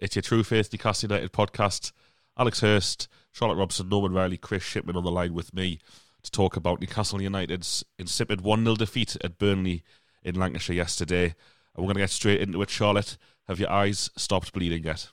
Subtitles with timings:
[0.00, 1.92] It's your True Faith Newcastle United podcast.
[2.38, 5.78] Alex Hurst, Charlotte Robson, Norman Riley, Chris Shipman on the line with me
[6.22, 9.82] to talk about Newcastle United's insipid 1 0 defeat at Burnley
[10.22, 11.24] in Lancashire yesterday.
[11.24, 12.70] And we're going to get straight into it.
[12.70, 15.10] Charlotte, have your eyes stopped bleeding yet?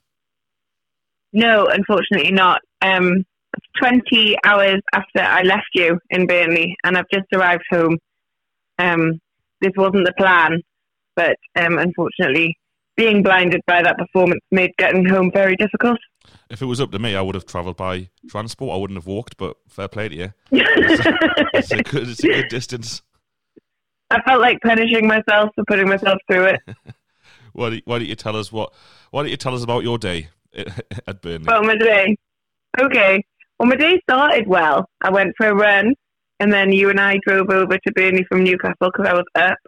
[1.34, 2.62] No, unfortunately not.
[2.80, 3.26] Um,
[3.82, 7.98] 20 hours after I left you in Burnley, and I've just arrived home.
[8.78, 9.20] Um,
[9.60, 10.62] this wasn't the plan,
[11.14, 12.56] but um, unfortunately,
[12.98, 15.98] being blinded by that performance made getting home very difficult.
[16.50, 18.74] If it was up to me, I would have travelled by transport.
[18.74, 20.32] I wouldn't have walked, but fair play to you.
[20.50, 21.14] It's a,
[21.54, 23.02] it's a, good, it's a good distance.
[24.10, 26.60] I felt like punishing myself for putting myself through it.
[27.52, 28.72] why, don't, why don't you tell us what?
[29.10, 30.28] Why don't you tell us about your day
[31.06, 31.44] at Burnley?
[31.44, 32.16] About my day.
[32.80, 33.22] Okay.
[33.58, 34.88] Well, my day started well.
[35.02, 35.94] I went for a run,
[36.40, 39.58] and then you and I drove over to Burnley from Newcastle because I was up.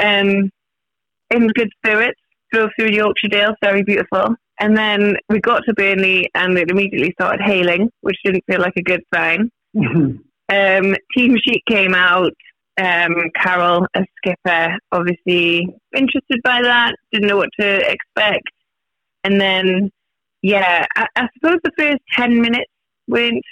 [0.00, 0.50] Um,
[1.30, 2.20] in good spirits,
[2.52, 4.34] drove through Yorkshire Dale, very beautiful.
[4.58, 8.76] And then we got to Burnley and it immediately started hailing, which didn't feel like
[8.76, 9.50] a good sign.
[9.76, 12.32] um, team sheet came out.
[12.78, 18.50] Um, Carroll, a skipper, obviously interested by that, didn't know what to expect.
[19.24, 19.90] And then,
[20.42, 22.70] yeah, I, I suppose the first 10 minutes
[23.08, 23.42] weren't,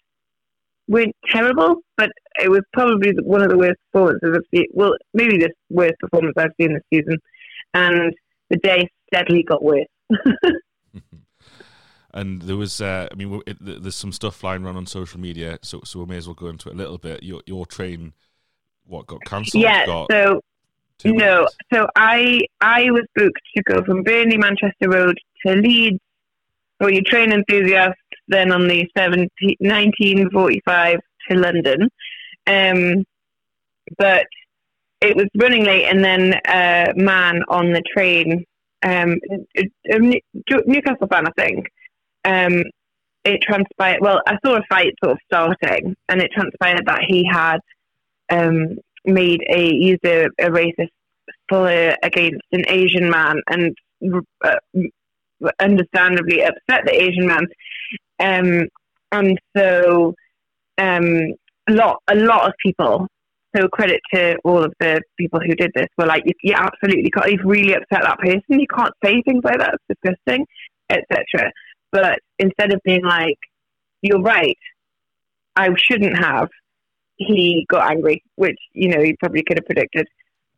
[0.89, 2.11] weren't terrible, but
[2.43, 4.67] it was probably one of the worst performances I've seen.
[4.73, 7.19] Well, maybe the worst performance I've seen this season
[7.75, 8.15] and
[8.51, 9.87] the day steadily got worse.
[12.15, 15.59] and there was, uh, I mean, it, there's some stuff flying around on social media,
[15.63, 17.23] so so we may as well go into it a little bit.
[17.23, 18.13] Your your train,
[18.87, 19.63] what got cancelled?
[19.63, 20.41] Yeah, got so
[21.05, 25.99] no, so I I was booked to go from Burnley Manchester Road to Leeds
[26.79, 28.01] for your train enthusiasts.
[28.27, 30.99] Then on the 17, 1945
[31.29, 31.91] to London,
[32.47, 33.05] um,
[33.99, 34.27] but
[35.01, 38.45] it was running late, and then a man on the train,
[38.83, 39.19] um,
[40.67, 41.69] Newcastle fan, I think.
[42.25, 42.65] Um,
[43.25, 44.01] it transpired.
[44.01, 47.59] Well, I saw a fight sort of starting, and it transpired that he had
[48.31, 50.91] um, made a used a, a racist
[51.51, 53.75] slur against an Asian man, and
[54.45, 54.57] uh,
[55.59, 57.47] understandably upset the Asian man.
[58.21, 58.69] Um,
[59.13, 60.15] and so,
[60.79, 61.35] um,
[61.69, 63.07] a lot a lot of people
[63.55, 65.89] so credit to all of the people who did this.
[65.97, 67.31] Were like, you, you absolutely can't.
[67.31, 68.43] You've really upset that person.
[68.49, 69.75] You can't say things like that.
[69.75, 70.47] It's disgusting,
[70.91, 71.53] etc.
[71.93, 73.39] But instead of being like,
[74.03, 74.59] "You're right,"
[75.57, 76.49] I shouldn't have.
[77.17, 80.09] He got angry, which you know he probably could have predicted.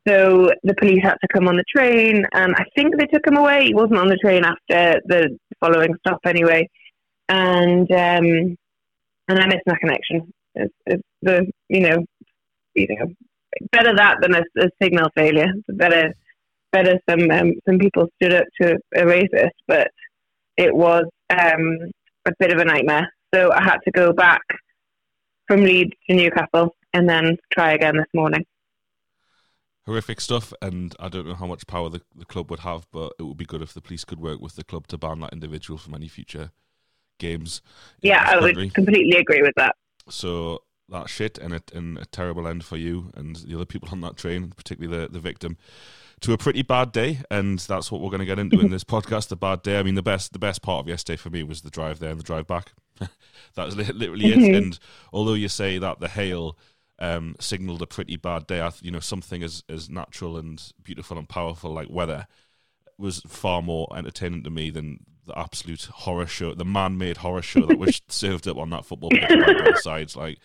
[0.09, 3.37] So the police had to come on the train, and I think they took him
[3.37, 3.67] away.
[3.67, 6.69] He wasn't on the train after the following stop anyway,
[7.29, 8.57] and um,
[9.29, 10.33] and I missed my connection.
[10.55, 12.05] It's, it's the you know
[12.77, 13.13] you know,
[13.73, 15.53] better that than a, a signal failure.
[15.69, 16.15] Better,
[16.73, 19.89] better some um, some people stood up to erase it, but
[20.57, 21.91] it was um,
[22.27, 23.13] a bit of a nightmare.
[23.35, 24.43] So I had to go back
[25.47, 28.45] from Leeds to Newcastle and then try again this morning.
[29.85, 33.13] Horrific stuff, and I don't know how much power the, the club would have, but
[33.21, 35.33] it would be good if the police could work with the club to ban that
[35.33, 36.51] individual from any future
[37.19, 37.63] games.
[38.01, 39.77] Yeah, I would completely agree with that.
[40.09, 43.89] So that shit and a, and a terrible end for you and the other people
[43.91, 45.57] on that train, particularly the, the victim,
[46.21, 47.21] to a pretty bad day.
[47.31, 49.29] And that's what we're going to get into in this podcast.
[49.29, 49.79] The bad day.
[49.79, 52.11] I mean, the best the best part of yesterday for me was the drive there
[52.11, 52.73] and the drive back.
[52.99, 53.11] that
[53.57, 54.55] was literally it.
[54.55, 54.79] And
[55.13, 56.57] although you say that the hail
[56.99, 61.19] um, signaled a pretty bad day, I, you know, something as as natural and beautiful
[61.19, 62.27] and powerful like weather
[62.99, 67.67] was far more entertaining to me than the absolute horror show, the man-made horror show
[67.67, 70.17] that was served up on that football pitch by both sides.
[70.17, 70.39] Like,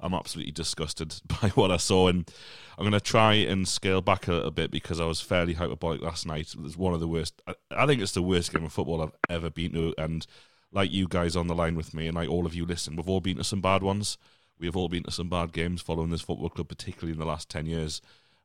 [0.00, 2.30] I'm absolutely disgusted by what I saw, and
[2.78, 6.00] I'm going to try and scale back a little bit because I was fairly hyperbolic
[6.00, 6.54] last night.
[6.54, 7.42] It was one of the worst.
[7.46, 10.26] I, I think it's the worst game of football I've ever been to, and
[10.72, 13.08] like you guys on the line with me, and like all of you listen, we've
[13.08, 14.16] all been to some bad ones.
[14.58, 17.26] We have all been to some bad games following this football club, particularly in the
[17.26, 18.00] last ten years,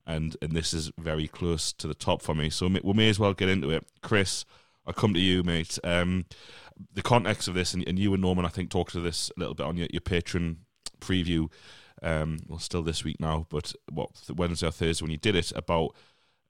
[0.06, 2.50] and and this is very close to the top for me.
[2.50, 4.46] So we may as well get into it, Chris.
[4.88, 5.80] I come to you, mate.
[5.84, 6.26] Um,
[6.94, 9.40] the context of this, and, and, you and Norman, I think, talked to this a
[9.40, 11.52] little bit on your, your preview.
[12.04, 15.52] Um, well, still this week now, but what Wednesday or Thursday when you did it
[15.56, 15.96] about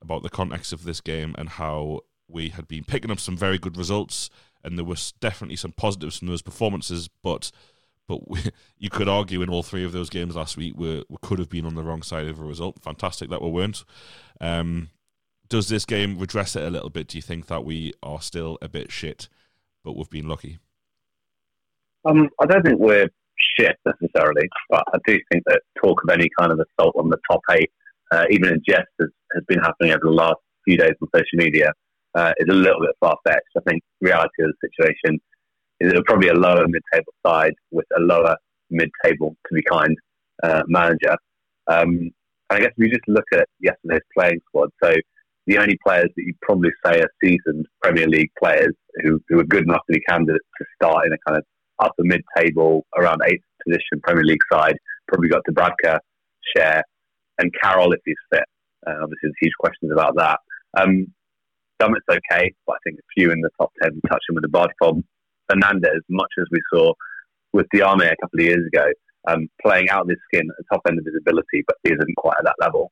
[0.02, 3.58] about the context of this game and how we had been picking up some very
[3.58, 4.28] good results,
[4.64, 7.52] and there was definitely some positives from those performances, but
[8.08, 8.40] but we,
[8.78, 11.48] you could argue in all three of those games last week we, we could have
[11.48, 12.82] been on the wrong side of a result.
[12.82, 13.84] Fantastic that we weren't.
[14.40, 14.90] Um,
[15.48, 17.08] does this game redress it a little bit?
[17.08, 19.28] Do you think that we are still a bit shit,
[19.84, 20.58] but we've been lucky?
[22.04, 23.08] Um, I don't think we're
[23.58, 27.18] shit necessarily, but I do think that talk of any kind of assault on the
[27.30, 27.70] top eight,
[28.12, 31.26] uh, even in jest, has, has, been happening over the last few days on social
[31.34, 31.72] media,
[32.14, 33.42] uh, is a little bit far fetched.
[33.56, 35.20] I think reality of the situation
[35.80, 38.36] is it probably a lower mid-table side with a lower
[38.70, 39.96] mid-table, to be kind,
[40.42, 41.16] uh, manager.
[41.66, 42.10] Um,
[42.48, 44.94] and I guess if you just look at yesterday's playing squad, so
[45.46, 49.44] the only players that you'd probably say are seasoned Premier League players who, who are
[49.44, 51.44] good enough to be candidates to start in a kind of
[51.78, 54.76] upper mid table, around eighth position Premier League side,
[55.08, 55.98] probably got Dubravka,
[56.56, 56.82] Schär,
[57.38, 58.44] and Carroll if he's fit.
[58.86, 60.38] Uh, obviously, there's huge questions about that.
[60.78, 61.06] Um,
[61.80, 64.48] Dummett's okay, but I think a few in the top 10 touch him with the
[64.48, 65.02] bad fob.
[65.48, 66.92] Fernandez, much as we saw
[67.52, 68.86] with Diame a couple of years ago,
[69.28, 71.90] um, playing out of his skin at the top end of his ability, but he
[71.90, 72.90] isn't quite at that level.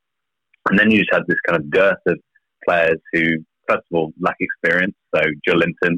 [0.69, 2.19] And then you just had this kind of dearth of
[2.67, 3.23] players who,
[3.69, 4.95] first of all, lack experience.
[5.15, 5.97] So Joelinton,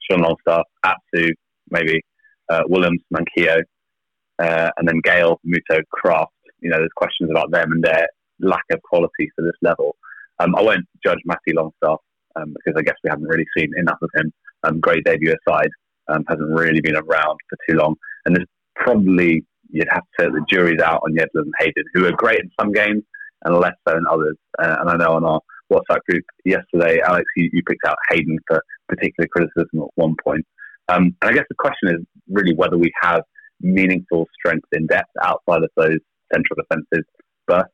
[0.00, 1.30] Sean Longstaff, Atsu,
[1.70, 2.00] maybe
[2.48, 3.62] uh, Willems, Manquillo,
[4.38, 6.26] uh, and then Gayle, Muto, Krafth.
[6.60, 8.06] You know, there's questions about them and their
[8.40, 9.96] lack of quality for this level.
[10.38, 11.98] Um, I won't judge Matthew Longstaff
[12.36, 14.32] um, because I guess we haven't really seen enough of him.
[14.64, 15.68] Um, great debut aside,
[16.08, 17.94] um, hasn't really been around for too long.
[18.24, 22.12] And there's probably, you'd have to the jury's out on Yedlin and Hayden, who are
[22.12, 23.02] great in some games
[23.44, 24.36] and less so in others.
[24.58, 25.40] Uh, and I know on our
[25.72, 30.44] WhatsApp group yesterday, Alex, you, you picked out Hayden for particular criticism at one point.
[30.88, 33.22] Um, and I guess the question is really whether we have
[33.60, 35.98] meaningful strength in depth outside of those
[36.32, 37.04] central defences
[37.46, 37.70] bursts.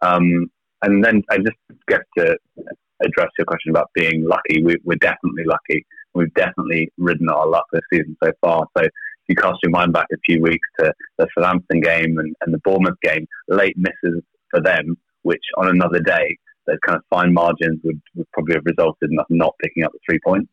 [0.00, 0.50] Um,
[0.82, 1.56] and then I just
[1.88, 2.36] guess to
[3.02, 5.84] address your question about being lucky, we, are definitely lucky.
[6.14, 8.66] We've definitely ridden our luck this season so far.
[8.76, 8.86] So
[9.28, 12.60] you cast your mind back a few weeks to the Southampton game and, and the
[12.64, 17.80] Bournemouth game, late misses for them, which on another day those kind of fine margins
[17.84, 20.50] would, would probably have resulted in us not picking up the three points.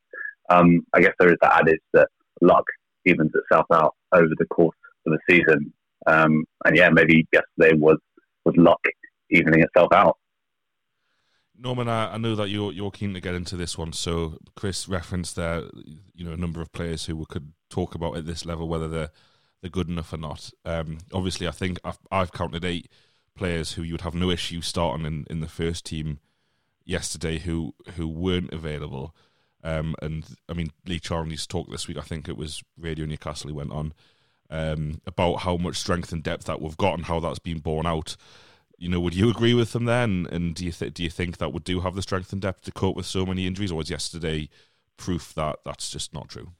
[0.50, 2.10] Um, I guess there is that adage that
[2.42, 2.66] luck
[3.06, 5.74] evens itself out over the course of the season.
[6.06, 7.98] Um, and yeah, maybe yesterday was,
[8.46, 8.82] was luck
[9.30, 10.18] evening itself out.
[11.58, 13.94] Norman, I, I know that you're you're keen to get into this one.
[13.94, 15.64] So Chris referenced there,
[16.14, 18.88] you know, a number of players who we could talk about at this level, whether
[18.88, 19.12] they're
[19.62, 20.52] they're good enough or not.
[20.66, 22.92] Um, obviously, I think I've, I've counted eight
[23.36, 26.20] players who you would have no issue starting in, in the first team
[26.86, 29.16] yesterday who who weren't available.
[29.64, 33.50] Um, and I mean, Lee Charnley's talk this week, I think it was Radio Newcastle,
[33.50, 33.94] he went on
[34.50, 37.88] um, about how much strength and depth that we've got and how that's been borne
[37.88, 38.16] out.
[38.78, 40.28] You know, would you agree with them then?
[40.32, 42.64] And do you th- do you think that we do have the strength and depth
[42.64, 44.50] to cope with so many injuries, or was yesterday
[44.98, 46.52] proof that that's just not true?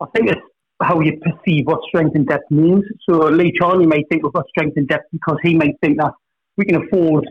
[0.00, 0.40] I think it's
[0.82, 2.84] how you perceive what strength and depth means.
[3.08, 6.12] So Lee Charnley may think we've got strength and depth because he may think that
[6.56, 7.26] we can afford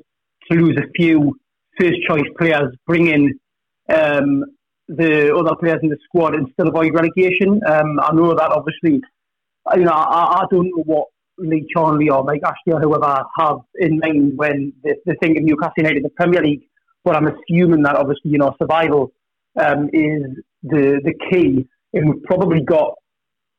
[0.52, 1.38] to lose a few
[1.80, 3.40] first choice players, bring in
[3.94, 4.44] um,
[4.88, 7.62] the other players in the squad and still avoid relegation.
[7.66, 9.02] Um, I know that obviously,
[9.76, 11.08] you know, I, I don't know what
[11.38, 15.44] Lee Charnley or Mike Ashley or whoever have in mind when they, they think of
[15.44, 16.64] Newcastle United in the Premier League,
[17.04, 19.12] but I'm assuming that obviously, you know, survival
[19.60, 21.68] um, is the the key.
[21.94, 22.96] And we've probably got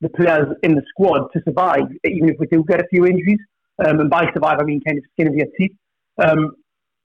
[0.01, 3.39] the players in the squad to survive, even if we do get a few injuries.
[3.85, 5.77] Um, and by survive, I mean kind of skin of your teeth.
[6.19, 6.53] Um,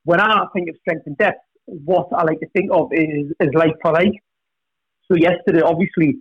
[0.03, 3.49] when I think of strength and depth, what I like to think of is, is
[3.53, 4.13] like for like.
[5.07, 6.19] So yesterday, obviously,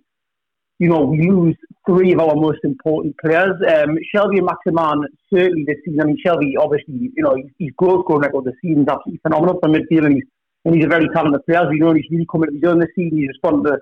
[0.79, 1.55] you know, we lose
[1.87, 3.55] three of our most important players.
[3.67, 6.01] Um, Shelvey and Maximin, certainly this season.
[6.01, 9.59] I mean, Shelvey, obviously, you know, his growth going record this season is absolutely phenomenal
[9.59, 10.23] for midfield, and he's,
[10.65, 11.69] and he's a very talented player.
[11.69, 13.17] We know he's really coming to be doing this season.
[13.19, 13.77] He's responding to,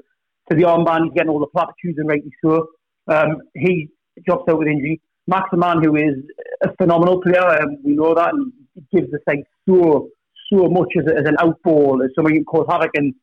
[0.49, 2.67] to the armband, he's getting all the platitudes, and rightly so.
[3.07, 3.89] Um, he
[4.25, 5.01] drops out with injury.
[5.27, 6.15] Maximin, who is
[6.63, 8.51] a phenomenal player, um, we know that, and
[8.93, 10.09] gives the side so
[10.51, 13.13] so much as, as an outball, as someone who can cause havoc in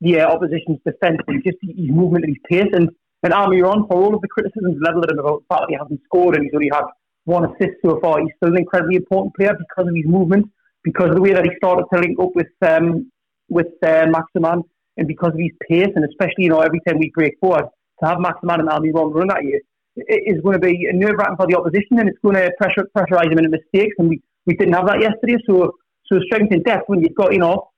[0.00, 2.72] the uh, opposition's defence, and just his movement and his pace.
[2.72, 2.90] And
[3.22, 5.76] And Almiron, for all of the criticisms leveled at him about the fact that he
[5.76, 6.86] hasn't scored and he's only had
[7.24, 10.50] one assist so far, he's still an incredibly important player because of his movement,
[10.82, 13.10] because of the way that he started to link up with um,
[13.48, 14.62] with uh, Maximin,
[14.96, 17.66] and because of his pace, and especially you know every time we break forward,
[18.02, 19.60] to have Maximin and Almiron run at you
[19.96, 22.88] it is going to be nerve wracking for the opposition, and it's going to pressure
[22.96, 25.36] pressurise them into mistakes, and we, we didn't have that yesterday.
[25.46, 25.72] So
[26.06, 27.70] so strength and depth when you've got you know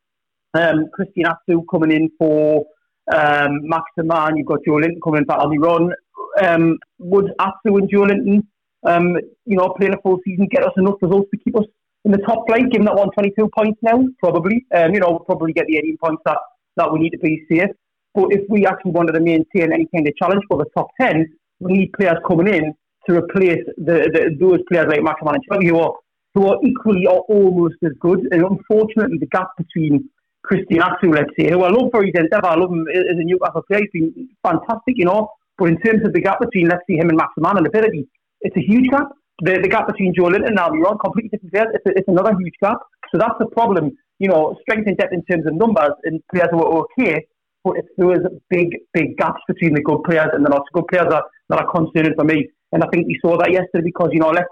[0.55, 2.65] um, Christian Atsu coming in for
[3.13, 5.93] um, Maximin, you've got Joelinton coming in for Almiron.
[6.41, 8.47] Um, would Atsu and Joelinton,
[8.85, 11.65] um, you know, playing a full season get us enough results to keep us
[12.05, 14.05] in the top flight, given that 122 points now?
[14.19, 14.65] Probably.
[14.75, 16.39] Um, you know, we'll probably get the 18 points that,
[16.77, 17.71] that we need to be safe.
[18.15, 21.27] But if we actually wanted to maintain any kind of challenge for the top 10,
[21.61, 22.75] we need players coming in
[23.09, 25.93] to replace the, the those players like Maximin and who are,
[26.35, 28.21] who are equally or almost as good.
[28.31, 30.09] And unfortunately, the gap between
[30.45, 32.47] Christian Atsu, let's say, who I love for his endeavour.
[32.47, 33.81] I love him as a Newcastle player.
[33.93, 35.31] He's been fantastic, you know.
[35.57, 38.09] But in terms of the gap between, let's see, him and Maximin and ability,
[38.41, 39.09] it's a huge gap.
[39.41, 42.55] The, the gap between Joelinton and Almiron, completely different players, it's, a, it's another huge
[42.63, 42.79] gap.
[43.11, 43.97] So that's the problem.
[44.19, 47.27] You know, strength and depth in terms of numbers and players who are okay,
[47.65, 48.19] but it's those
[48.51, 51.59] big, big gaps between the good players and the not so good players that, that
[51.59, 52.47] are concerning for me.
[52.73, 54.49] And I think we saw that yesterday because, you know, let's,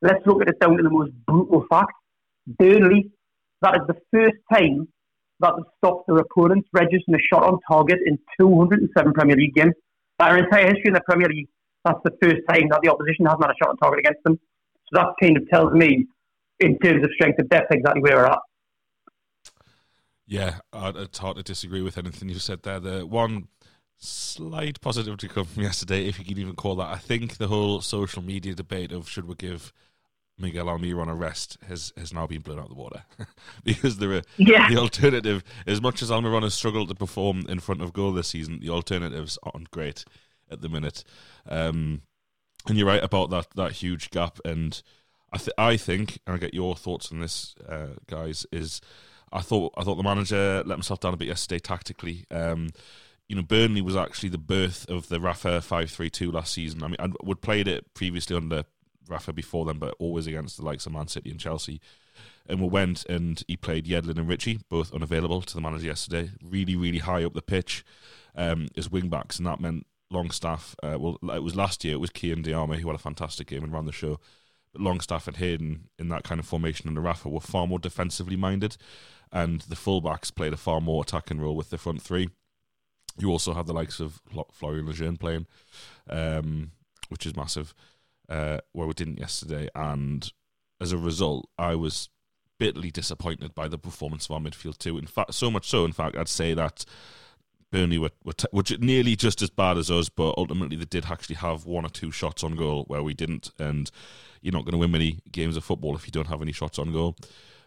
[0.00, 1.92] let's look at it down to the most brutal fact.
[2.46, 3.10] Burnley,
[3.62, 4.88] that is the first time
[5.40, 9.74] that they stopped their opponents registering a shot on target in 207 Premier League games.
[10.18, 11.48] Our entire history in the Premier League,
[11.84, 14.38] that's the first time that the opposition hasn't had a shot on target against them.
[14.88, 16.06] So that kind of tells me,
[16.60, 18.38] in terms of strength of depth, exactly where we're at.
[20.34, 22.80] Yeah, it's hard to disagree with anything you said there.
[22.80, 23.46] The one
[23.98, 27.46] slight positive to come from yesterday, if you can even call that, I think the
[27.46, 29.72] whole social media debate of should we give
[30.36, 33.04] Miguel Almiron a rest has has now been blown out of the water
[33.64, 34.68] because there are yeah.
[34.68, 35.44] the alternative.
[35.68, 38.70] As much as Almiron has struggled to perform in front of goal this season, the
[38.70, 40.04] alternatives aren't great
[40.50, 41.04] at the minute.
[41.48, 42.02] Um,
[42.66, 44.40] and you're right about that that huge gap.
[44.44, 44.82] And
[45.32, 48.46] I th- I think, and I get your thoughts on this, uh, guys.
[48.50, 48.80] Is
[49.34, 52.24] I thought I thought the manager let himself down a bit yesterday tactically.
[52.30, 52.70] Um,
[53.28, 56.82] you know, Burnley was actually the birth of the Rafa five three two last season.
[56.82, 58.64] I mean, I would played it previously under
[59.08, 61.80] Rafa before then, but always against the likes of Man City and Chelsea.
[62.46, 66.30] And we went and he played Yedlin and Ritchie, both unavailable to the manager yesterday.
[66.42, 67.84] Really, really high up the pitch
[68.36, 70.76] um, as wing backs, and that meant Longstaff.
[70.82, 71.94] Uh, well, it was last year.
[71.94, 74.20] It was Kian Diarmi who had a fantastic game and ran the show.
[74.76, 78.76] Longstaff and Hayden in that kind of formation under Rafa were far more defensively minded,
[79.32, 82.28] and the fullbacks played a far more attacking role with the front three.
[83.18, 84.20] You also have the likes of
[84.52, 85.46] Florian Lejeune playing,
[86.08, 86.72] um,
[87.08, 87.74] which is massive
[88.28, 90.32] uh, where we didn't yesterday, and
[90.80, 92.08] as a result, I was
[92.58, 94.98] bitterly disappointed by the performance of our midfield too.
[94.98, 96.84] In fact, so much so, in fact, I'd say that
[97.70, 101.06] Burnley were, were, t- were nearly just as bad as us, but ultimately they did
[101.06, 103.50] actually have one or two shots on goal where we didn't.
[103.58, 103.90] And
[104.44, 106.78] you're not going to win many games of football if you don't have any shots
[106.78, 107.16] on goal.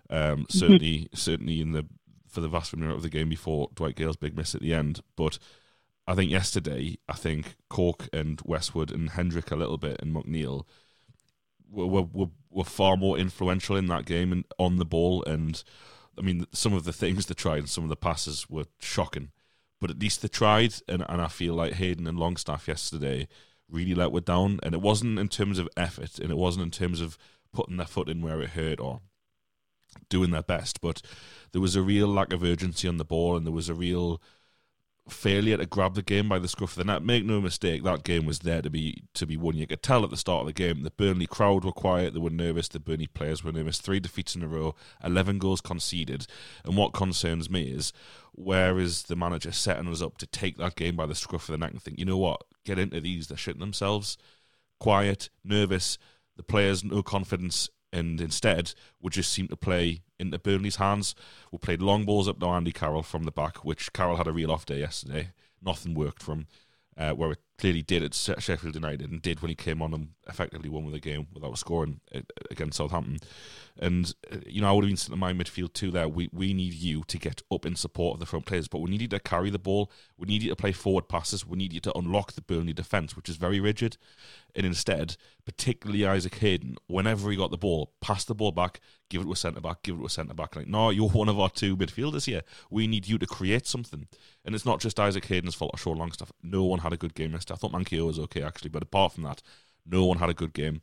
[0.10, 0.44] Um, mm-hmm.
[0.50, 1.86] certainly, certainly in the
[2.30, 5.02] for the vast majority of the game before Dwight Gayle's big miss at the end,
[5.16, 5.40] but
[6.08, 10.66] I think yesterday, I think Cork and Westwood and Hendrick a little bit and McNeil
[11.70, 15.24] were, were, were far more influential in that game and on the ball.
[15.26, 15.62] And
[16.18, 19.32] I mean, some of the things they tried and some of the passes were shocking,
[19.82, 20.76] but at least they tried.
[20.88, 23.28] And, and I feel like Hayden and Longstaff yesterday
[23.70, 24.60] really let us down.
[24.64, 27.18] And it wasn't in terms of effort and it wasn't in terms of
[27.54, 29.02] putting their foot in where it hurt or
[30.10, 31.02] doing their best, but
[31.52, 34.22] there was a real lack of urgency on the ball and there was a real
[35.10, 37.02] failure to grab the game by the scruff of the neck.
[37.02, 39.56] Make no mistake, that game was there to be to be won.
[39.56, 42.20] You could tell at the start of the game the Burnley crowd were quiet, they
[42.20, 43.80] were nervous, the Burnley players were nervous.
[43.80, 46.28] Three defeats in a row, eleven goals conceded.
[46.66, 47.94] And what concerns me is
[48.34, 51.54] where is the manager setting us up to take that game by the scruff of
[51.54, 54.18] the neck and think, you know what, get into these, they're shitting themselves.
[54.80, 55.98] Quiet, nervous,
[56.36, 61.16] the players no confidence and instead would just seem to play into Burnley's hands.
[61.52, 64.34] We played long balls up to Andy Carroll from the back, which Carroll had a
[64.34, 65.32] real off day yesterday.
[65.64, 66.48] Nothing worked from
[66.98, 70.10] uh, where it clearly did at Sheffield United and did when he came on and
[70.28, 72.22] effectively won with the game without scoring uh,
[72.52, 73.18] against Southampton.
[73.80, 76.08] And, uh, you know, I would have been sitting in my midfield too there.
[76.08, 78.92] We, we need you to get up in support of the front players, but we
[78.92, 79.92] need you to carry the ball.
[80.18, 81.46] We need you to play forward passes.
[81.46, 83.98] We need you to unlock the Burnley defence, which is very rigid.
[84.56, 89.22] And instead, particularly Isaac Hayden, whenever he got the ball, pass the ball back, give
[89.22, 90.56] it to a centre back, give it to a centre back.
[90.56, 92.42] Like, no, you're one of our two midfielders here.
[92.70, 94.08] We need you to create something.
[94.44, 96.32] And it's not just Isaac Hayden's fault or Sean Longstaff.
[96.44, 97.47] No one had a good game yesterday.
[97.52, 99.42] I thought Manquillo was okay, actually, but apart from that,
[99.86, 100.82] no one had a good game.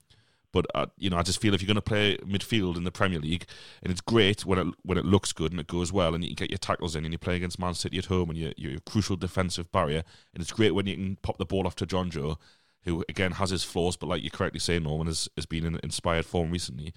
[0.54, 2.92] But uh, you know, I just feel if you're going to play midfield in the
[2.92, 3.44] Premier League,
[3.82, 6.30] and it's great when it when it looks good and it goes well, and you
[6.30, 8.52] can get your tackles in, and you play against Man City at home, and you're,
[8.56, 11.74] you're a crucial defensive barrier, and it's great when you can pop the ball off
[11.76, 12.36] to Jonjo,
[12.84, 15.80] who again has his flaws, but like you correctly say, Norman has, has been in
[15.82, 16.94] inspired form recently.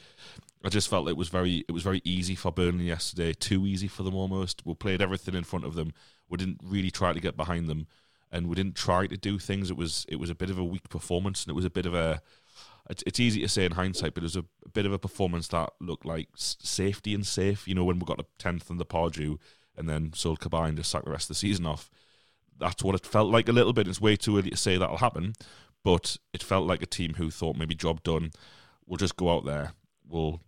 [0.63, 3.87] I just felt it was very it was very easy for Burnley yesterday, too easy
[3.87, 4.61] for them almost.
[4.65, 5.93] We played everything in front of them.
[6.29, 7.87] We didn't really try to get behind them,
[8.31, 9.69] and we didn't try to do things.
[9.69, 11.85] It was it was a bit of a weak performance, and it was a bit
[11.85, 12.21] of a
[12.89, 14.99] it's, it's easy to say in hindsight, but it was a, a bit of a
[14.99, 17.67] performance that looked like safety and safe.
[17.67, 19.37] You know, when we got a tenth in the Pardew
[19.75, 21.89] and then sold Cabaye and just sacked the rest of the season off.
[22.59, 23.87] That's what it felt like a little bit.
[23.87, 25.33] It's way too early to say that'll happen,
[25.83, 28.31] but it felt like a team who thought maybe job done.
[28.85, 29.73] We'll just go out there.
[30.07, 30.41] We'll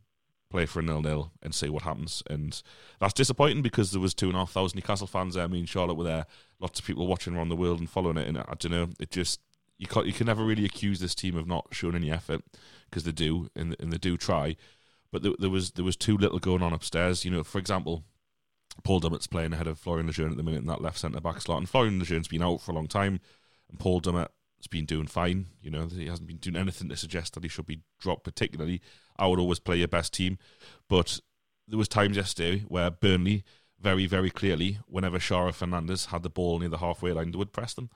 [0.49, 2.23] play for a nil nil and see what happens.
[2.29, 2.61] And
[2.99, 5.43] that's disappointing because there was two and a half thousand Newcastle fans there.
[5.43, 6.25] I mean, Charlotte were there.
[6.59, 8.27] Lots of people watching around the world and following it.
[8.27, 8.89] And I don't know.
[8.99, 9.39] It just
[9.77, 12.43] you can you can never really accuse this team of not showing any effort
[12.89, 14.55] because they do and, and they do try.
[15.11, 17.25] But there, there, was there was too little going on upstairs.
[17.25, 18.03] You know, for example,
[18.83, 21.41] Paul Dummett's playing ahead of Florian Lejeune at the minute in that left centre back
[21.41, 23.19] slot, and Florian Lejeune's been out for a long time,
[23.69, 24.01] and Paul
[24.59, 25.47] Dummett's been doing fine.
[25.61, 28.23] You know, he hasn't been doing anything to suggest that he should be dropped.
[28.23, 28.81] Particularly,
[29.17, 30.37] I would always play your best team,
[30.87, 31.19] but
[31.67, 33.43] there was times yesterday where Burnley
[33.79, 37.53] very very clearly, whenever Shara Fernandez had the ball near the halfway line, they would
[37.53, 37.89] press them,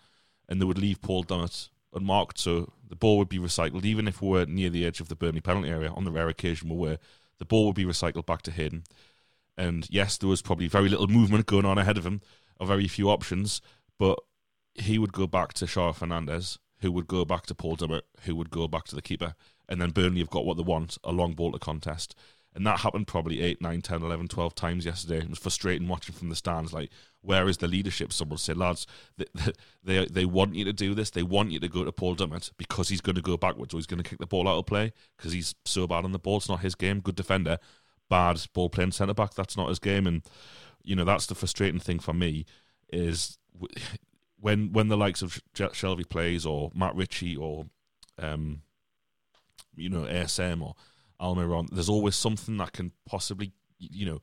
[0.48, 4.22] and they would leave Paul Dummett unmarked, so the ball would be recycled, even if
[4.22, 5.92] we were near the edge of the Burnley penalty area.
[5.92, 6.98] On the rare occasion we were,
[7.38, 8.84] the ball would be recycled back to Hayden.
[9.58, 12.22] And yes, there was probably very little movement going on ahead of him,
[12.60, 13.62] or very few options,
[14.00, 14.18] but
[14.76, 18.36] he would go back to Shaw Fernandez, who would go back to Paul Dummett, who
[18.36, 19.36] would go back to the keeper,
[19.70, 22.16] and then Burnley have got what they want a long ball to contest.
[22.56, 25.18] And that happened probably 8, 9, 10, 11, 12 times yesterday.
[25.20, 26.72] It was frustrating watching from the stands.
[26.72, 28.14] Like, where is the leadership?
[28.14, 28.86] Someone said, lads,
[29.18, 29.26] they,
[29.84, 31.10] they, they want you to do this.
[31.10, 33.78] They want you to go to Paul Dummett because he's going to go backwards or
[33.78, 36.20] he's going to kick the ball out of play because he's so bad on the
[36.20, 36.38] ball.
[36.38, 37.00] It's not his game.
[37.00, 37.58] Good defender,
[38.08, 39.34] bad ball playing centre back.
[39.34, 40.06] That's not his game.
[40.06, 40.22] And,
[40.84, 42.46] you know, that's the frustrating thing for me
[42.92, 43.40] is
[44.44, 47.68] when when the likes of Shelvey plays or Matt Ritchie or,
[48.20, 48.62] um,
[49.74, 50.76] you know, ASM or
[51.22, 54.22] Almiron, there's always something that can possibly, you know,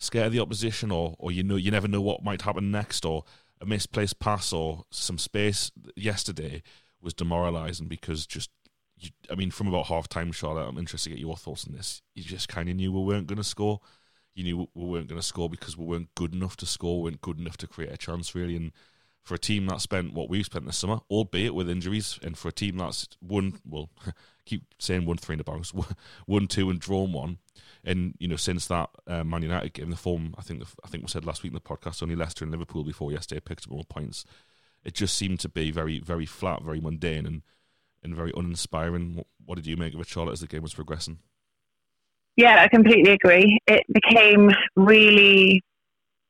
[0.00, 3.22] scare the opposition, or or you know, you never know what might happen next, or
[3.60, 5.70] a misplaced pass or some space.
[5.94, 6.64] Yesterday
[7.00, 8.50] was demoralising because just,
[9.30, 12.02] I mean, from about half time, Charlotte, I'm interested to get your thoughts on this.
[12.16, 13.78] You just kind of knew we weren't going to score.
[14.34, 17.10] You knew we weren't going to score because we weren't good enough to score, we
[17.10, 18.72] weren't good enough to create a chance, really, and
[19.22, 22.48] for a team that spent what we've spent this summer, albeit with injuries, and for
[22.48, 23.90] a team that's won, well,
[24.44, 25.72] keep saying won three in the bounce,
[26.26, 27.38] won two and drawn one,
[27.84, 30.88] and you know since that uh, Man United game, the form I think the, I
[30.88, 33.66] think we said last week in the podcast, only Leicester and Liverpool before yesterday picked
[33.66, 34.24] up more points.
[34.84, 37.42] It just seemed to be very very flat, very mundane, and
[38.02, 39.14] and very uninspiring.
[39.14, 41.18] What, what did you make of it, Charlotte, as the game was progressing?
[42.36, 43.58] Yeah, I completely agree.
[43.66, 45.62] It became really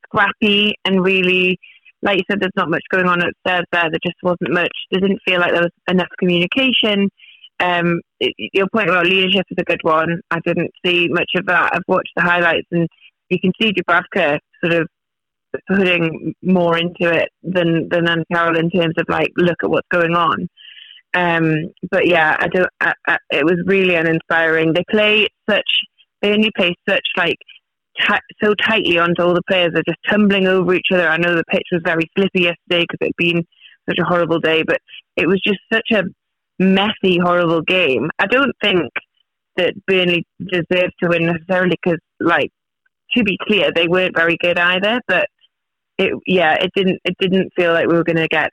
[0.06, 1.58] scrappy and really
[2.02, 3.90] like you said, there's not much going on upstairs there.
[3.90, 4.72] There just wasn't much.
[4.90, 7.08] There didn't feel like there was enough communication.
[7.60, 10.20] Um, it, your point about leadership is a good one.
[10.30, 11.70] I didn't see much of that.
[11.74, 12.88] I've watched the highlights, and
[13.28, 14.88] you can see Dubravka sort of
[15.68, 19.88] putting more into it than than Andy Carroll in terms of like look at what's
[19.92, 20.48] going on.
[21.14, 22.70] Um, but yeah, I don't.
[22.80, 24.72] I, I, it was really uninspiring.
[24.72, 25.70] They play such.
[26.20, 27.36] They only play such like
[28.42, 29.72] so tightly onto all the players.
[29.72, 31.08] They're just tumbling over each other.
[31.08, 33.44] I know the pitch was very slippy yesterday because it'd been
[33.88, 34.78] such a horrible day, but
[35.16, 36.02] it was just such a
[36.58, 38.10] messy, horrible game.
[38.18, 38.90] I don't think
[39.56, 42.50] that Burnley deserved to win necessarily because, like,
[43.16, 45.00] to be clear, they weren't very good either.
[45.06, 45.26] But
[45.98, 47.00] it, yeah, it didn't.
[47.04, 48.50] It didn't feel like we were going to get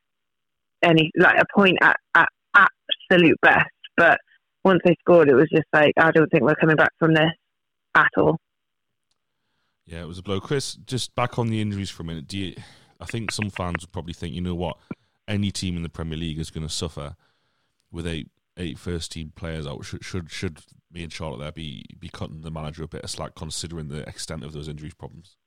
[0.83, 3.69] any like a point at, at absolute best.
[3.95, 4.19] But
[4.63, 7.31] once they scored, it was just like I don't think we're coming back from this
[7.95, 8.37] at all.
[9.89, 10.39] Yeah, it was a blow.
[10.39, 12.27] Chris, just back on the injuries for a minute.
[12.27, 12.55] Do you?
[13.01, 14.77] I think some fans would probably think, you know what,
[15.27, 17.15] any team in the Premier League is going to suffer
[17.91, 19.83] with eight eight first team players out.
[19.83, 20.59] Should should should
[20.91, 24.07] me and Charlotte there be be cutting the manager a bit of slack considering the
[24.07, 25.37] extent of those injuries problems?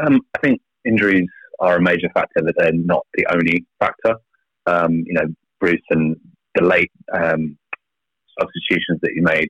[0.00, 4.14] Um, I think injuries are a major factor, but they're not the only factor.
[4.66, 5.26] Um, you know,
[5.58, 6.14] Bruce and
[6.54, 7.58] the late um,
[8.38, 9.48] substitutions that he made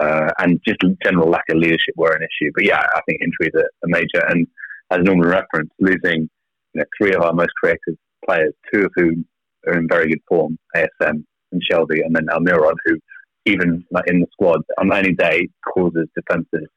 [0.00, 2.50] uh, and just general lack of leadership were an issue.
[2.54, 4.24] But yeah, I think injuries are, are major.
[4.28, 4.46] And
[4.90, 6.28] as Norman referenced, losing
[6.74, 9.26] you know, three of our most creative players, two of whom
[9.66, 12.98] are in very good form, ASM and Shelvey, and then Almiron, who
[13.46, 16.68] even in the squad on any day causes defensive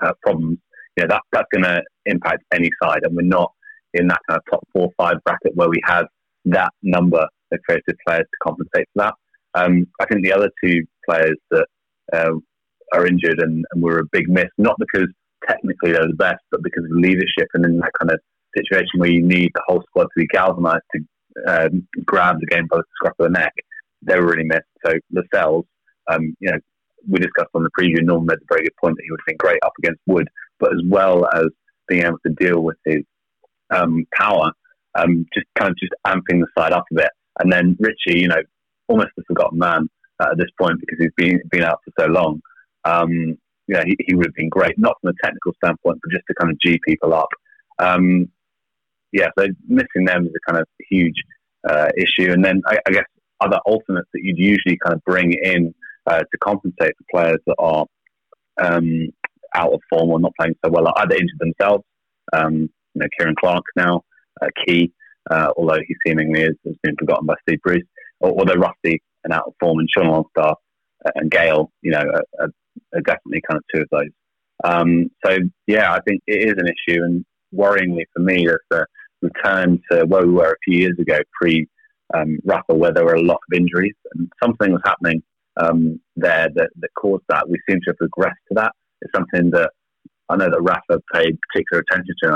[0.00, 0.58] uh, problems.
[0.96, 3.52] You know that that's going to impact any side, and we're not
[3.94, 6.06] in that kind of top four five bracket where we have
[6.46, 9.14] that number of creative players to compensate for that.
[9.54, 11.66] Um, I think the other two players that
[12.12, 12.32] uh,
[12.92, 15.08] are injured and, and were a big miss, not because
[15.46, 18.20] technically they're the best, but because of leadership and in that kind of
[18.56, 21.00] situation where you need the whole squad to be galvanised to
[21.46, 23.52] um, grab the game by the scruff of the neck,
[24.02, 24.62] they were really missed.
[24.84, 25.66] So Lascelles,
[26.10, 26.58] um, you know,
[27.08, 29.26] we discussed on the preview, Norman made a very good point that he would have
[29.26, 31.46] been great up against Wood, but as well as
[31.86, 33.02] being able to deal with his
[33.70, 34.50] um, power,
[34.98, 37.10] um, just kind of just amping the side up a bit.
[37.38, 38.42] And then Ritchie, you know,
[38.88, 39.88] almost a forgotten man
[40.20, 42.40] at this point because he's been been out for so long.
[42.84, 46.24] Um, yeah, he, he, would have been great, not from a technical standpoint, but just
[46.28, 47.28] to kind of G people up.
[47.78, 48.30] Um,
[49.12, 51.16] yeah, so missing them is a kind of huge
[51.68, 52.32] uh, issue.
[52.32, 53.04] And then I, I, guess
[53.40, 55.74] other alternates that you'd usually kind of bring in
[56.06, 57.84] uh, to compensate for players that are
[58.58, 59.08] um,
[59.54, 61.84] out of form or not playing so well, are either injured themselves.
[62.32, 64.02] Um, you know, Ciaran Clark now,
[64.40, 64.92] uh, Ki,
[65.30, 67.84] uh, although he seemingly has been forgotten by Steve Bruce,
[68.20, 69.78] or, they're rusty and out of form.
[69.78, 70.58] And Sean Longstaff
[71.14, 72.48] and Gayle, you know, are,
[72.94, 74.10] are, definitely kind of two of those.
[74.64, 78.84] Um, so yeah, I think it is an issue, and worryingly for me, there's a
[79.22, 81.66] return to where we were a few years ago, pre
[82.14, 85.22] um, Rafa, where there were a lot of injuries, and something was happening
[85.56, 87.48] um, there that, that caused that.
[87.48, 88.72] We seem to have regressed to that.
[89.02, 89.70] It's something that
[90.28, 92.34] I know that Rafa paid particular attention to, and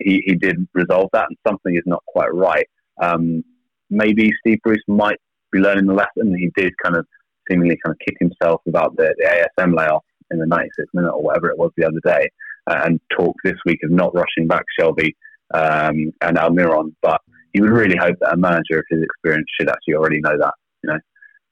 [0.00, 2.66] he, he did resolve that, and something is not quite right.
[3.00, 3.42] Um,
[3.88, 5.18] maybe Steve Bruce might
[5.52, 6.34] be learning the lesson.
[6.36, 7.06] He did kind of
[7.50, 11.22] seemingly kind of kick himself about the, the ASM layoff in the 96th minute or
[11.22, 12.28] whatever it was the other day,
[12.68, 15.14] uh, and talk this week of not rushing back Shelvey
[15.52, 16.94] um, and Almiron.
[17.02, 17.20] But
[17.52, 20.54] you would really hope that a manager of his experience should actually already know that.
[20.82, 20.98] You know,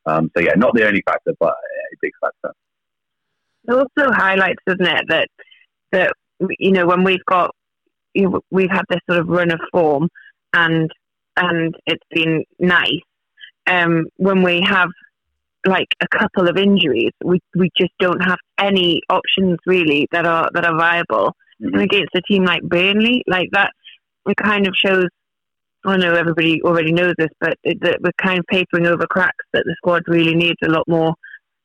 [0.06, 2.54] um, so yeah, not the only factor, but a big factor.
[3.68, 5.28] It also highlights, doesn't it, that
[5.92, 6.12] that
[6.58, 7.54] you know when we've got
[8.14, 10.08] you know, we've had this sort of run of form
[10.54, 10.90] and
[11.36, 13.00] and it's been nice.
[13.66, 14.88] Um, when we have
[15.66, 20.48] like a couple of injuries, we we just don't have any options really that are
[20.54, 21.34] that are viable.
[21.62, 21.74] Mm-hmm.
[21.74, 23.72] And against a team like Burnley, like that,
[24.26, 25.06] it kind of shows.
[25.84, 29.44] I know everybody already knows this, but it, that we're kind of papering over cracks.
[29.52, 31.14] That the squad really needs a lot more,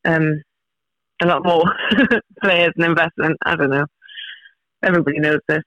[0.06, 0.42] um,
[1.22, 1.64] a lot more
[2.42, 3.38] players and investment.
[3.44, 3.86] I don't know.
[4.84, 5.64] Everybody knows this.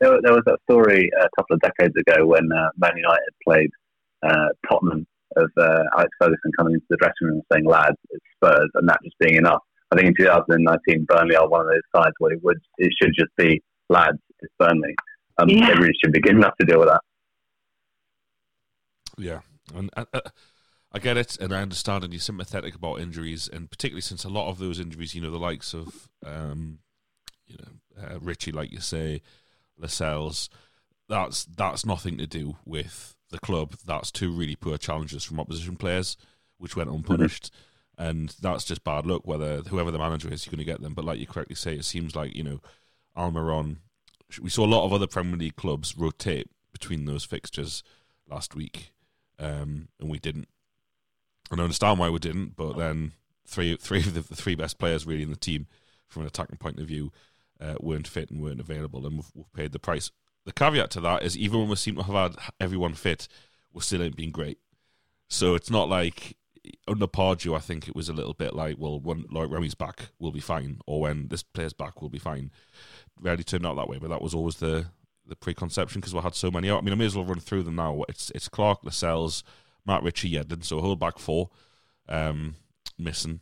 [0.00, 3.70] There, there was that story a couple of decades ago when uh, Man United played
[4.22, 5.06] uh, Tottenham
[5.36, 8.88] of uh, Alex Ferguson coming into the dressing room and saying, lads, it's Spurs, and
[8.88, 9.62] that just being enough.
[9.90, 13.12] I think in 2019, Burnley are one of those sides where it, would, it should
[13.18, 14.94] just be, lads, it's Burnley.
[15.38, 15.68] Um, yeah.
[15.68, 17.00] They really should be good enough to deal with that.
[19.16, 19.40] Yeah.
[19.74, 20.20] And, uh, uh,
[20.92, 24.30] I get it, and I understand, and you're sympathetic about injuries, and particularly since a
[24.30, 26.78] lot of those injuries, you know, the likes of, um,
[27.46, 29.20] you know, uh, Ritchie, like you say,
[29.78, 30.48] Lascelles,
[31.08, 33.74] that's that's nothing to do with the club.
[33.84, 36.16] That's two really poor challenges from opposition players,
[36.58, 37.52] which went unpunished.
[37.52, 37.64] Mm-hmm.
[38.00, 39.26] And that's just bad luck.
[39.26, 40.94] Whether whoever the manager is, you're going to get them.
[40.94, 42.60] But like you correctly say, it seems like you know
[43.16, 43.78] Almiron.
[44.40, 47.82] We saw a lot of other Premier League clubs rotate between those fixtures
[48.28, 48.92] last week,
[49.38, 50.48] um, and we didn't.
[51.50, 53.12] And I understand why we didn't, but then
[53.46, 55.66] three three of the, the three best players really in the team,
[56.06, 57.10] from an attacking point of view,
[57.60, 60.10] uh, weren't fit and weren't available, and we've, we've paid the price
[60.48, 63.28] the caveat to that is even when we seem to have had everyone fit,
[63.74, 64.58] we still ain't been great.
[65.28, 66.38] So it's not like
[66.88, 70.08] under Pardew, I think it was a little bit like, well, when Loic Remy's back,
[70.18, 72.50] we'll be fine, or when this player's back, we'll be fine.
[73.20, 74.86] Rarely turned out that way, but that was always the
[75.26, 76.70] the preconception because we had so many.
[76.70, 78.02] I mean, I may as well run through them now.
[78.08, 79.44] It's it's Clark, Lascelles,
[79.84, 81.50] Matt Ritchie, Yedlin, so a whole back four
[82.08, 82.54] um,
[82.98, 83.40] missing.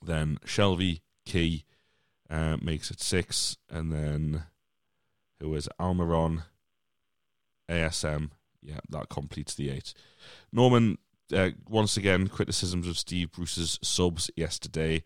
[0.00, 1.64] Then Shelvey, Ki
[2.32, 4.44] uh, makes it six, and then
[5.38, 6.44] who was Almiron,
[7.70, 8.30] ASM.
[8.62, 9.92] Yeah, that completes the eight.
[10.52, 10.98] Norman,
[11.34, 15.02] uh, once again, criticisms of Steve Bruce's subs yesterday.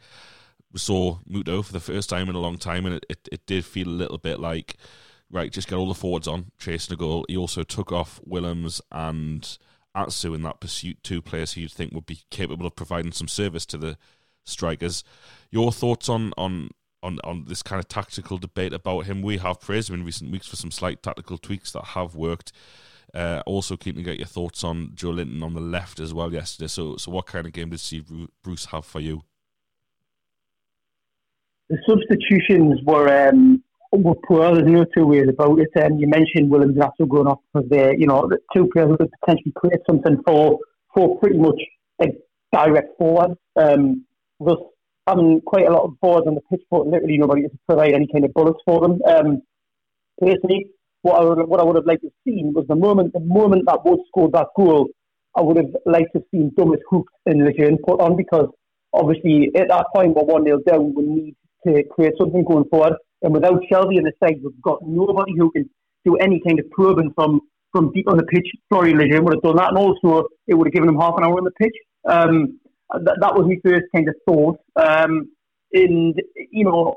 [0.73, 3.47] We saw Muto for the first time in a long time, and it, it, it
[3.47, 4.77] did feel a little bit like,
[5.31, 7.25] right, just get all the forwards on, chasing a goal.
[7.29, 9.59] He also took off Willems and
[9.95, 13.29] Atsu in that pursuit, two players who you'd think would be capable of providing some
[13.29, 13.97] service to the
[14.45, 15.03] strikers.
[15.51, 16.71] Your thoughts on, on
[17.07, 19.23] on on this kind of tactical debate about him.
[19.23, 22.53] We have praised him in recent weeks for some slight tactical tweaks that have worked.
[23.15, 26.67] Uh, also, keen to get your thoughts on Joelinton on the left as well yesterday.
[26.67, 28.11] So, so what kind of game did Steve
[28.43, 29.23] Bruce have for you?
[31.71, 34.55] The substitutions were um, were poor.
[34.55, 35.71] There's no two ways about it.
[35.83, 39.11] Um, you mentioned Willems also going off because they, you know, the two players could
[39.21, 40.59] potentially create something for
[40.93, 41.61] for pretty much
[42.03, 42.07] a
[42.53, 43.37] direct forward.
[43.57, 44.05] Um,
[45.07, 48.09] having quite a lot of boards on the pitch, but literally nobody to provide any
[48.13, 49.01] kind of bullets for them.
[49.07, 49.43] Um,
[50.21, 50.67] personally,
[51.03, 53.21] what I would, what I would have liked to have seen was the moment the
[53.21, 54.89] moment that Wood scored that goal,
[55.37, 58.49] I would have liked to have seen Dummett hooked and Lejeune put on because
[58.93, 62.95] obviously at that point we're one 0 down, we need to create something going forward.
[63.23, 65.69] And without Shelvey on the side, we've got nobody who can
[66.05, 67.41] do any kind of probing from
[67.73, 68.47] from deep on the pitch.
[68.69, 71.25] Florian Lejeune would have done that, and also it would have given him half an
[71.25, 71.77] hour on the pitch.
[72.09, 72.59] Um,
[72.93, 74.59] that, that was my first kind of thought.
[74.77, 75.31] Um,
[75.73, 76.15] and
[76.51, 76.97] you know,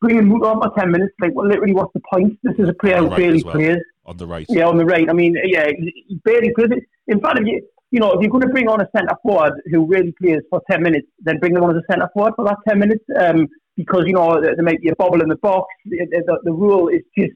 [0.00, 2.38] bringing Muto on for ten minutes, like well, literally, what's the point?
[2.42, 3.54] This is a player who right barely well.
[3.54, 3.78] plays.
[4.04, 4.46] on the right.
[4.48, 5.08] Yeah, on the right.
[5.08, 6.70] I mean, yeah, he barely plays.
[7.08, 9.54] In fact, if you you know, if you're going to bring on a centre forward
[9.70, 12.44] who really plays for ten minutes, then bring them on as a centre forward for
[12.44, 13.04] that ten minutes.
[13.18, 15.66] Um, because you know there there might be a bobble in the box.
[15.84, 17.32] The, the, the rule is just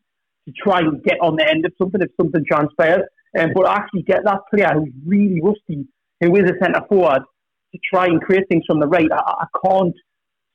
[0.46, 3.02] to try and get on the end of something if something transpires.
[3.38, 5.86] Um, but actually get that player who's really rusty,
[6.20, 7.22] who is a centre forward,
[7.72, 9.11] to try and create things from the right.
[9.12, 9.94] I, I can't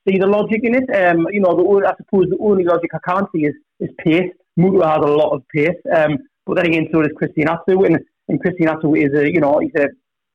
[0.08, 0.90] see the logic in it.
[0.96, 4.32] Um, you know, the, I suppose the only logic I can't see is, is pace.
[4.58, 8.00] Muto has a lot of pace, um, but then again, so does Christian Atsu, and,
[8.30, 9.90] and Christian Atsu is a, you know, he's a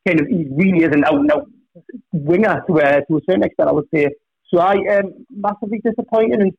[0.07, 1.47] kind of, he really is an out and out
[2.13, 4.11] winger to a, to a certain extent, I would say.
[4.53, 6.53] So I am massively disappointed, and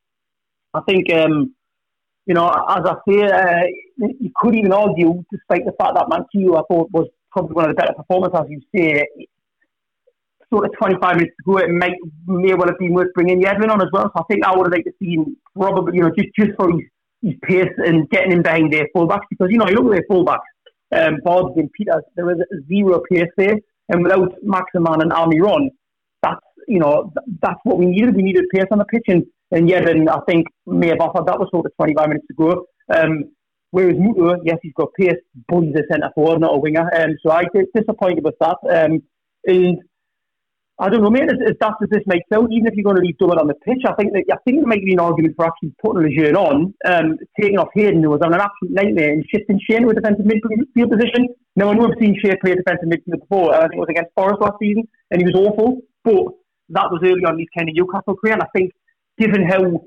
[0.74, 1.54] I think, um,
[2.26, 3.62] you know, as I say, uh,
[3.98, 7.76] you could even argue, despite the fact that Manquillo, I thought, was probably one of
[7.76, 9.06] the better performances, as you say,
[10.52, 11.96] sort of 25 minutes to go, it might,
[12.28, 14.12] may well have been worth bringing Yedlin on as well.
[14.16, 16.52] So I think I would have liked to see him probably, you know, just, just
[16.58, 16.82] for his,
[17.22, 19.26] his pace and getting him behind their fullbacks.
[19.30, 20.40] Because, you know, you look at their fullbacks,
[20.94, 22.38] um, Bobs and Pieters, there was
[22.68, 23.56] zero pace there.
[23.90, 25.70] And without Maximin and Almiron,
[26.22, 28.16] that's, you know, th- that's what we needed.
[28.16, 29.06] We needed pace on the pitch.
[29.08, 32.34] And, and Yedlin, I think, may have offered that was sort of 25 minutes to
[32.34, 32.66] go.
[32.94, 33.32] Um,
[33.72, 35.16] Whereas Muto, yes, he's got pace,
[35.48, 36.90] but he's a centre forward, not a winger.
[36.94, 38.58] Um, so I get disappointed with that.
[38.70, 39.02] Um,
[39.46, 39.80] and
[40.82, 41.30] I don't know, mate.
[41.30, 43.46] As, as daft as this might sound, even if you're going to leave Dummett on
[43.46, 46.02] the pitch, I think that I think there might be an argument for actually putting
[46.02, 49.82] Lejeune on, um, taking off Hayden, who was on an absolute nightmare, and shifting Schär
[49.82, 51.30] to a defensive midfield position.
[51.56, 53.54] Now I know I've seen Schär play defensive midfield before.
[53.54, 55.82] I think it was against Forest last season, and he was awful.
[56.04, 56.34] But
[56.74, 58.74] that was early on in his kind of Newcastle career, and I think
[59.20, 59.86] given how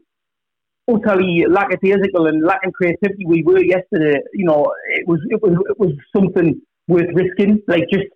[0.87, 5.77] utterly lackadaisical and lacking creativity we were yesterday, you know, it was it was it
[5.77, 7.59] was something worth risking.
[7.67, 8.07] Like just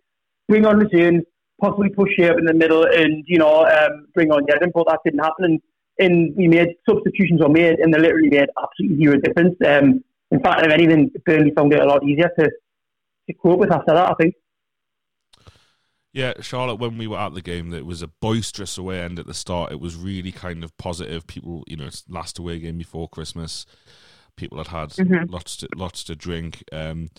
[0.48, 1.24] bring on Lejeune,
[1.60, 4.72] possibly push Schär up in the middle, and you know, um, bring on Yedlin.
[4.74, 5.60] But that didn't happen, and,
[5.98, 9.56] and we made substitutions were made, and they literally made absolutely zero difference.
[9.66, 12.50] Um, in fact, if anything, Burnley found it a lot easier to
[13.28, 14.10] to cope with after that.
[14.10, 14.34] I think.
[16.12, 19.26] Yeah, Charlotte, when we were at the game, it was a boisterous away end at
[19.26, 19.70] the start.
[19.72, 21.26] It was really kind of positive.
[21.26, 23.66] People, you know, it's last away game before Christmas.
[24.34, 25.30] People had had Mhm.
[25.30, 26.64] lots to lots to drink.
[26.72, 27.10] Um,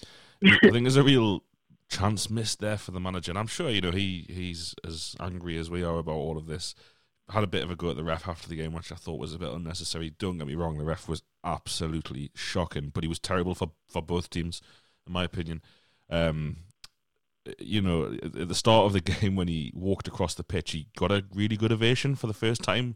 [0.43, 1.43] I think there's a real
[1.89, 5.57] chance missed there for the manager, and I'm sure you know he he's as angry
[5.57, 6.75] as we are about all of this.
[7.29, 9.19] Had a bit of a go at the ref after the game, which I thought
[9.19, 10.11] was a bit unnecessary.
[10.17, 14.01] Don't get me wrong, the ref was absolutely shocking, but he was terrible for for
[14.01, 14.61] both teams,
[15.05, 15.61] in my opinion.
[16.09, 16.57] Um,
[17.59, 20.87] you know, at the start of the game when he walked across the pitch, he
[20.97, 22.95] got a really good ovation for the first time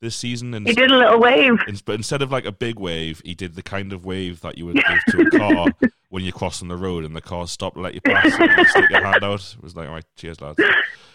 [0.00, 0.54] this season.
[0.54, 1.58] And He did a little wave.
[1.84, 4.66] but instead of like a big wave, he did the kind of wave that you
[4.66, 5.66] would give to a car
[6.08, 8.32] when you're crossing the road and the car stopped to let you pass.
[8.38, 9.54] and you stick your hand out.
[9.56, 10.58] It was like, all right, cheers, lads.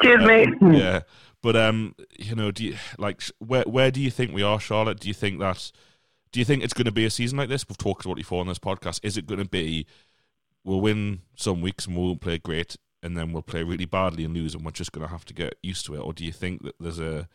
[0.01, 0.49] Cheers, Uh, mate.
[0.61, 1.01] yeah,
[1.41, 4.99] but um, you know, do you like where where do you think we are, Charlotte?
[4.99, 5.71] Do you think that?
[6.31, 7.67] Do you think it's going to be a season like this?
[7.69, 8.99] We've talked about it before on this podcast.
[9.03, 9.85] Is it going to be?
[10.65, 14.25] We'll win some weeks and we won't play great, and then we'll play really badly
[14.25, 15.99] and lose, and we're just going to have to get used to it.
[15.99, 17.29] Or do you think that there's a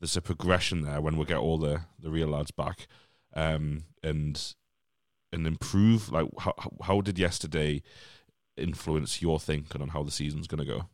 [0.00, 2.86] there's a progression there when we get all the the real lads back,
[3.34, 4.54] um, and
[5.32, 6.10] and improve?
[6.10, 7.82] Like how how- did yesterday
[8.56, 10.88] influence your thinking on how the season's going to go?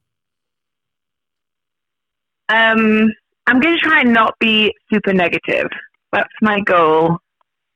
[2.49, 3.11] Um,
[3.47, 5.67] I'm going to try and not be super negative.
[6.13, 7.19] That's my goal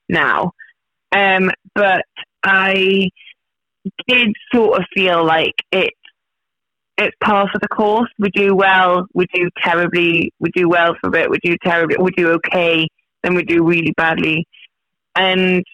[0.09, 0.53] now.
[1.13, 2.05] Um, but
[2.45, 3.09] I
[4.09, 5.95] did sort of feel like it.
[7.01, 8.11] It's par for the course.
[8.19, 11.97] We do well, we do terribly, we do well for a bit, we do terribly,
[11.99, 12.87] we do okay,
[13.23, 14.47] then we do really badly.
[15.17, 15.65] And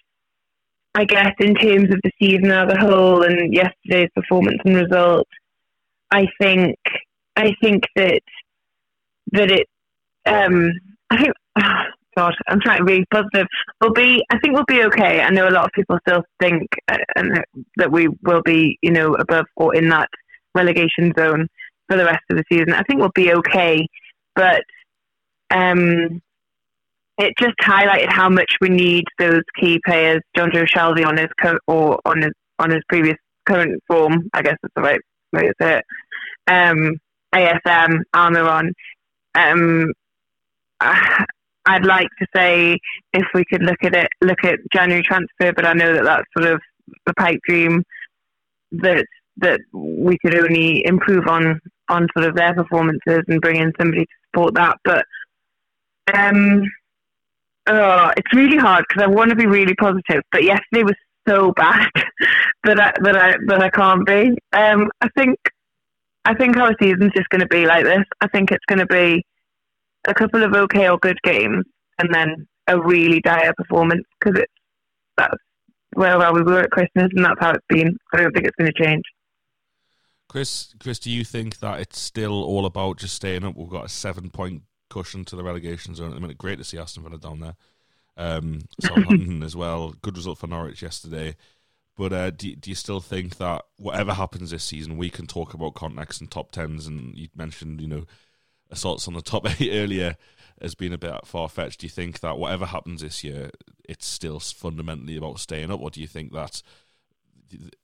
[0.95, 5.27] I guess in terms of the season as a whole and yesterday's performance and result,
[6.11, 6.77] I think
[7.35, 8.21] I think that
[9.33, 9.67] that it
[10.25, 10.71] um
[11.09, 11.33] I think
[12.15, 13.47] God, I'm trying to be positive.
[13.81, 15.19] We'll be I think we'll be okay.
[15.19, 17.43] I know a lot of people still think uh, and
[17.75, 20.09] that we will be, you know, above or in that
[20.57, 21.47] relegation zone
[21.87, 22.73] for the rest of the season.
[22.73, 23.87] I think we'll be okay,
[24.35, 24.61] but
[25.51, 26.21] um
[27.17, 31.59] it just highlighted how much we need those key players, Jonjo Shelvey on his co-
[31.67, 33.17] or on his on his previous
[33.47, 34.99] current form, I guess that's the right
[35.33, 35.85] way to say it.
[36.47, 36.97] Um,
[37.33, 38.71] ASM, Almiron.
[39.35, 39.93] Um,
[40.79, 41.25] I,
[41.65, 42.79] I'd like to say
[43.13, 46.27] if we could look at it, look at January transfer, but I know that that's
[46.37, 46.61] sort of
[47.05, 47.83] the pipe dream
[48.71, 49.05] that
[49.37, 54.03] that we could only improve on on sort of their performances and bring in somebody
[54.03, 54.77] to support that.
[54.83, 55.05] But
[56.13, 56.63] um,
[57.67, 60.95] oh, it's really hard because I want to be really positive, but yesterday was
[61.27, 61.89] so bad
[62.63, 64.37] that I that I that I can't be.
[64.53, 65.37] Um, I think
[66.25, 68.03] I think our season's just going to be like this.
[68.21, 69.23] I think it's going to be
[70.07, 71.65] a couple of okay or good games,
[71.99, 74.53] and then a really dire performance because it's
[75.17, 75.37] that's
[75.93, 77.97] where well, we were at Christmas, and that's how it's been.
[78.13, 79.03] I don't think it's going to change.
[80.29, 83.55] Chris, Chris, do you think that it's still all about just staying up?
[83.55, 86.37] We've got a seven-point cushion to the relegation zone at the minute.
[86.37, 87.55] Great to see Aston Villa down there.
[88.17, 89.93] Um, Southampton as well.
[90.01, 91.35] Good result for Norwich yesterday.
[91.95, 95.53] But uh, do, do you still think that whatever happens this season, we can talk
[95.53, 96.85] about context and top tens?
[96.85, 98.05] And you mentioned, you know,
[98.69, 100.15] assaults on the top eight earlier
[100.61, 101.79] has been a bit far fetched.
[101.79, 103.49] Do you think that whatever happens this year,
[103.87, 106.61] it's still fundamentally about staying up, or do you think that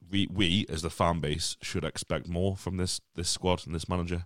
[0.09, 3.89] we, we as the fan base should expect more from this this squad and this
[3.89, 4.25] manager?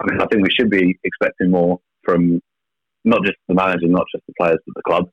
[0.00, 2.40] I mean, I think we should be expecting more from
[3.04, 5.10] not just the manager, not just the players, but the club.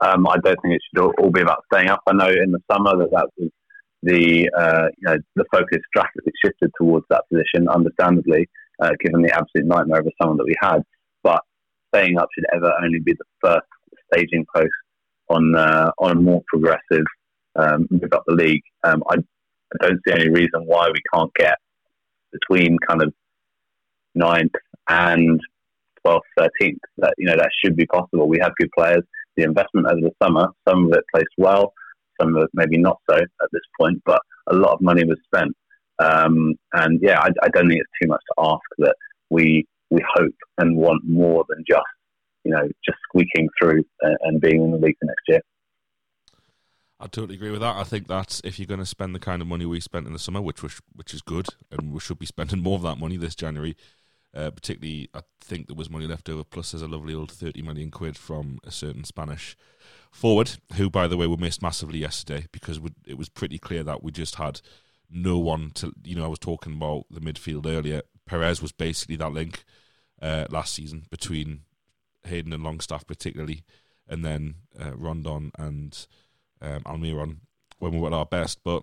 [0.00, 2.00] Um, I don't think it should all be about staying up.
[2.06, 3.50] I know in the summer that that was
[4.02, 8.48] the uh, you know the focus drastically shifted towards that position, understandably,
[8.80, 10.82] uh, given the absolute nightmare of a summer that we had.
[11.22, 11.42] But
[11.94, 13.66] staying up should ever only be the first
[14.12, 14.68] staging post
[15.28, 17.04] on uh, on a more progressive
[17.56, 18.62] um, move up the league.
[18.82, 19.16] Um, I,
[19.80, 21.58] I don't see any reason why we can't get
[22.32, 23.12] between kind of
[24.14, 24.52] ninth
[24.88, 25.40] and
[26.06, 26.78] 12th, 13th.
[26.98, 28.28] That you know that should be possible.
[28.28, 29.02] We have good players.
[29.36, 31.72] The investment over the summer, some of it placed well,
[32.20, 35.18] some of it maybe not so at this point, but a lot of money was
[35.24, 35.56] spent.
[35.98, 38.96] Um, and yeah, I, I, don't think it's too much to ask that
[39.30, 41.82] we we hope and want more than just
[42.44, 45.40] you know just squeaking through and, and being in the league the next year.
[47.00, 47.76] I totally agree with that.
[47.76, 50.12] I think that's if you're going to spend the kind of money we spent in
[50.12, 52.98] the summer, which was which is good, and we should be spending more of that
[52.98, 53.76] money this January,
[54.34, 56.44] uh, particularly, I think there was money left over.
[56.44, 59.56] Plus, there's a lovely old 30 million quid from a certain Spanish
[60.10, 64.02] forward, who, by the way, were missed massively yesterday because it was pretty clear that
[64.02, 64.60] we just had
[65.10, 65.92] no one to.
[66.04, 68.02] You know, I was talking about the midfield earlier.
[68.26, 69.64] Perez was basically that link
[70.22, 71.62] uh, last season between
[72.24, 73.64] Hayden and Longstaff, particularly,
[74.08, 76.06] and then uh, Rondon and
[76.64, 77.36] um, Almiron
[77.78, 78.60] when we were at our best.
[78.64, 78.82] But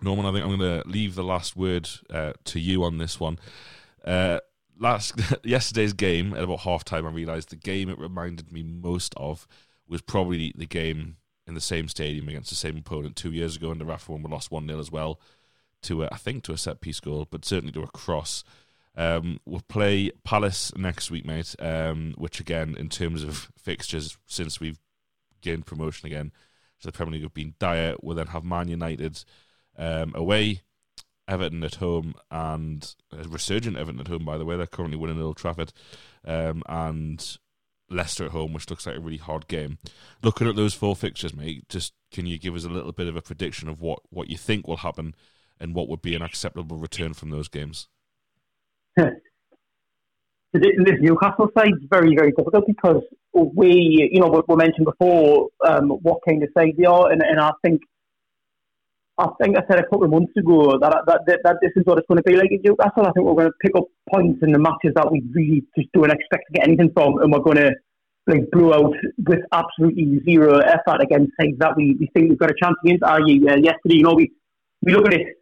[0.00, 3.18] Norman, I think I'm going to leave the last word uh, to you on this
[3.18, 3.38] one.
[4.04, 4.38] Uh,
[4.78, 9.14] last yesterday's game at about half time, I realised the game it reminded me most
[9.16, 9.46] of
[9.88, 13.74] was probably the game in the same stadium against the same opponent two years ago
[13.74, 15.20] the Rafa when we lost 1 0 as well,
[15.82, 18.44] to a, I think to a set piece goal, but certainly to a cross.
[18.94, 24.60] Um, we'll play Palace next week, mate, um, which again, in terms of fixtures, since
[24.60, 24.78] we've
[25.40, 26.30] gained promotion again
[26.82, 27.94] to the Premier League, have been dire.
[28.02, 29.24] We'll then have Man United
[29.76, 30.62] um, away
[31.26, 34.56] Everton at home and a resurgent Everton at home, by the way.
[34.56, 35.72] They're currently winning Old Trafford.
[36.24, 37.38] Um, and
[37.92, 39.78] Leicester at home, which looks like a really hard game.
[40.22, 43.16] Looking at those four fixtures, mate, just can you give us a little bit of
[43.16, 45.14] a prediction of what, what you think will happen
[45.60, 47.88] and what would be an acceptable return from those games?
[50.60, 55.88] this Newcastle side is very, very difficult because we, you know, we, mentioned before um,
[55.88, 57.80] what kind of side they are, and, and I think
[59.18, 61.84] I think I said a couple of months ago that, that, that, that this is
[61.84, 63.06] what it's going to be like at Newcastle.
[63.06, 65.92] I think we're going to pick up points in the matches that we really just
[65.92, 67.72] don't expect to get anything from, and we're going to
[68.26, 68.94] like blow out
[69.26, 73.04] with absolutely zero effort against sides that we, we think we've got a chance against.
[73.04, 74.32] I.e., uh, yesterday, you know, we,
[74.82, 75.41] we look at it,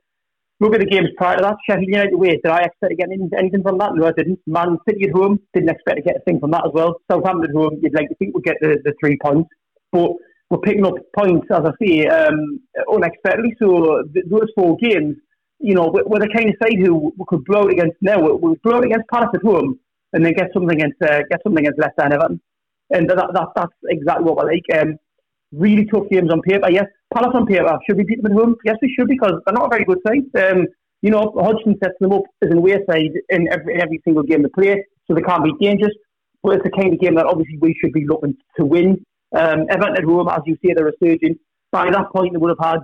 [0.61, 1.57] look at the games prior to that.
[1.67, 3.95] Sheffield United away, did I expect to get anything from that?
[3.95, 4.39] No, I didn't.
[4.47, 7.01] Man City at home, didn't expect to get a thing from that as well.
[7.11, 9.49] Southampton at home, you'd like to think we'd get the, the three points,
[9.91, 10.11] but
[10.51, 12.61] we're picking up points, as I say, um,
[12.93, 13.55] unexpectedly.
[13.63, 15.17] So th- those four games,
[15.61, 18.21] you know, we're, we're, the kind of side who we could blow it against now.
[18.21, 19.79] We'll blow it against Palace at home
[20.13, 22.41] and then get something against uh, get something against Leicester and Everton.
[22.91, 24.65] And that, that, that's exactly what we're like.
[24.77, 24.97] Um,
[25.53, 26.71] really tough games on paper.
[26.71, 27.79] Yes, Palace on paper.
[27.87, 28.57] Should we beat them at home?
[28.65, 30.25] Yes, we should because they're not a very good side.
[30.43, 30.67] Um,
[31.03, 34.23] you know, Hodgson sets them up as an away side in every, in every single
[34.23, 35.95] game they play, so they can't be dangerous.
[36.43, 39.05] But it's the kind of game that obviously we should be looking to win.
[39.37, 41.37] Um, Everton at home, as you say, they're resurging.
[41.73, 42.81] By that point, they would have had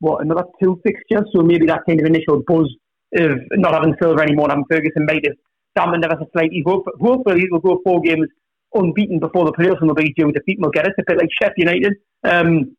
[0.00, 2.68] what another two fixtures, so maybe that kind of initial buzz
[3.16, 5.36] of not having Silva anymore, having Ferguson might have
[5.76, 6.62] dampened ever so slightly.
[6.66, 8.26] Hopefully, we'll go four games
[8.74, 10.58] unbeaten before the playoffs, and we'll be due defeat.
[10.60, 11.94] We'll get it a bit like Sheffield United,
[12.24, 12.76] um,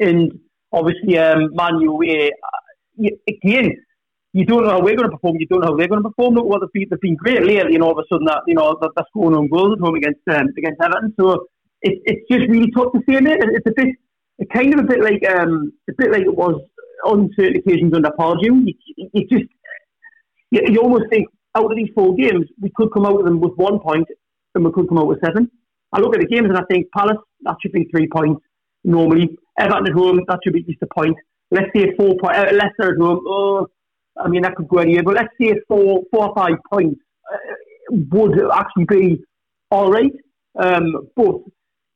[0.00, 0.38] and
[0.72, 1.50] obviously um.
[1.58, 2.30] Uh,
[3.28, 3.70] again,
[4.32, 5.36] you don't know how we're going to perform.
[5.38, 6.34] You don't know how they're going to perform.
[6.34, 8.54] Look what they've been, they've been great lately, and all of a sudden that you
[8.54, 11.14] know that, that's going on goals at home against um, against Everton.
[11.18, 11.46] So
[11.82, 13.94] it, it's just really tough to see in It it's a bit,
[14.38, 16.60] it's kind of a bit like um, a bit like it was
[17.04, 18.66] on certain occasions under Pardew.
[18.66, 18.74] You,
[19.12, 19.50] you just
[20.50, 23.40] you, you almost think out of these four games, we could come out of them
[23.40, 24.06] with one point,
[24.54, 25.50] and we could come out with seven.
[25.92, 28.42] I look at the games and I think Palace that should be three points
[28.84, 29.38] normally.
[29.58, 31.16] Everton at home that should be just a point.
[31.50, 32.36] Let's say four point.
[32.36, 33.20] Uh, Leicester at home.
[33.26, 33.66] Oh,
[34.16, 37.00] I mean that could go anywhere, but let's say four four or five points
[37.32, 39.24] uh, would actually be
[39.70, 40.12] all right.
[40.58, 41.36] Um, but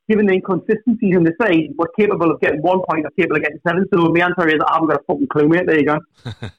[0.08, 3.42] given the inconsistencies in the side, we're capable of getting one point or capable of
[3.42, 3.86] getting seven.
[3.92, 5.66] So the answer is I haven't got a fucking clue, mate.
[5.66, 5.98] There you go.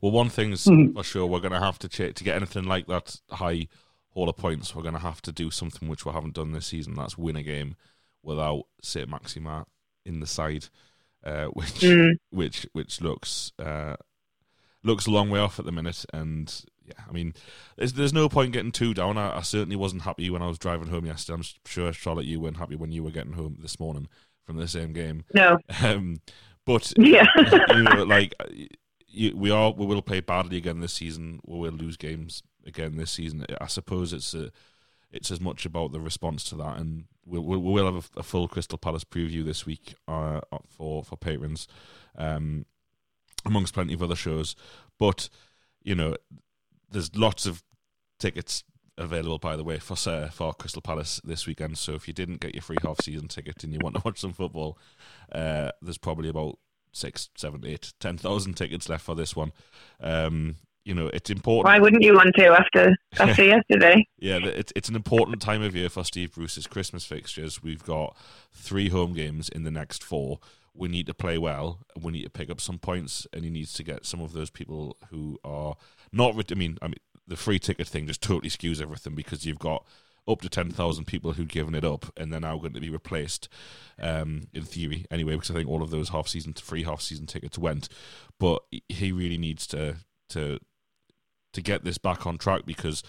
[0.00, 0.96] well, one thing's mm-hmm.
[0.96, 3.68] for sure, we're going to have to check to get anything like that high
[4.10, 4.74] haul of points.
[4.74, 6.94] We're going to have to do something which we haven't done this season.
[6.94, 7.76] That's win a game
[8.22, 9.64] without St Maximin
[10.04, 10.66] in the side,
[11.24, 12.12] uh, which mm.
[12.30, 13.96] which which looks uh,
[14.82, 16.04] looks a long way off at the minute.
[16.12, 17.34] And yeah, I mean,
[17.76, 19.18] there's, there's no point getting too down.
[19.18, 21.36] I, I, certainly wasn't happy when I was driving home yesterday.
[21.36, 24.08] I'm sure Charlotte, you weren't happy when you were getting home this morning
[24.44, 25.24] from the same game.
[25.32, 25.58] No.
[25.82, 26.20] Um,
[26.66, 27.26] but yeah,
[27.70, 28.34] you know, like
[29.08, 31.40] you, we are, we will play badly again this season.
[31.46, 33.44] We will lose games again this season.
[33.60, 34.50] I suppose it's a,
[35.10, 38.22] it's as much about the response to that, and we'll, we will have a, a,
[38.22, 41.68] full Crystal Palace preview this week uh, for for patrons.
[42.16, 42.66] Um,
[43.44, 44.56] amongst plenty of other shows.
[44.98, 45.28] But
[45.82, 46.16] you know,
[46.90, 47.62] there's lots of
[48.18, 48.64] tickets
[48.96, 51.78] available, by the way, for uh, for Crystal Palace this weekend.
[51.78, 54.20] So if you didn't get your free half season ticket and you want to watch
[54.20, 54.78] some football,
[55.32, 56.58] uh, there's probably about
[56.92, 59.52] six, seven, eight, ten thousand tickets left for this one.
[60.00, 61.64] Um, you know, it's important.
[61.64, 64.06] Why wouldn't you want to after after yesterday?
[64.18, 67.62] Yeah, it's it's an important time of year for Steve Bruce's Christmas fixtures.
[67.62, 68.16] We've got
[68.52, 70.40] three home games in the next four
[70.74, 73.72] we need to play well we need to pick up some points and he needs
[73.72, 75.76] to get some of those people who are
[76.12, 79.58] not I mean I mean the free ticket thing just totally skews everything because you've
[79.58, 79.86] got
[80.26, 83.48] up to 10,000 people who've given it up and they're now going to be replaced
[84.00, 87.26] um, in theory anyway because I think all of those half season free half season
[87.26, 87.88] tickets went
[88.40, 89.96] but he really needs to
[90.30, 90.58] to
[91.54, 93.02] to get this back on track because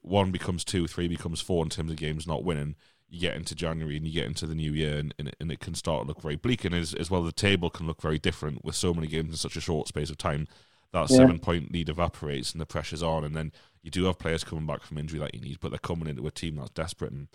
[0.00, 2.74] one becomes two three becomes four in terms of games not winning
[3.10, 5.50] you get into January and you get into the new year, and, and, it, and
[5.50, 6.64] it can start to look very bleak.
[6.64, 9.36] And as, as well, the table can look very different with so many games in
[9.36, 10.46] such a short space of time.
[10.92, 11.18] That yeah.
[11.18, 14.66] seven point lead evaporates and the pressure's on, and then you do have players coming
[14.66, 17.12] back from injury that you need, but they're coming into a team that's desperate.
[17.12, 17.28] And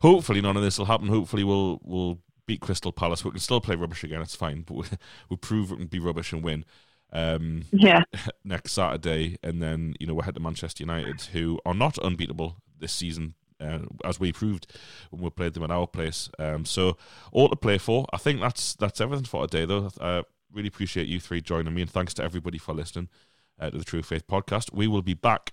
[0.00, 1.08] hopefully, none of this will happen.
[1.08, 3.24] Hopefully, we'll we'll beat Crystal Palace.
[3.24, 4.22] We can still play rubbish again.
[4.22, 4.84] It's fine, but we,
[5.28, 6.64] we'll prove it and be rubbish and win.
[7.14, 8.02] Um, yeah.
[8.44, 12.56] Next Saturday, and then you know we're head to Manchester United, who are not unbeatable
[12.78, 14.66] this season uh, as we proved
[15.10, 16.28] when we played them at our place.
[16.38, 16.96] Um, so
[17.32, 18.06] all to play for.
[18.12, 19.90] I think that's that's everything for today, though.
[20.00, 23.08] I really appreciate you three joining me, and thanks to everybody for listening
[23.58, 24.72] uh, to the True Faith podcast.
[24.72, 25.52] We will be back,